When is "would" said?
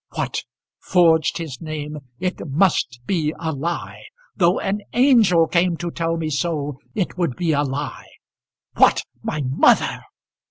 7.19-7.35